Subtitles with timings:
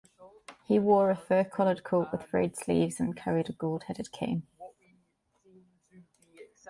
[0.65, 4.47] He wore a fur-collared coat with frayed sleeves and carried a gold-headed cane.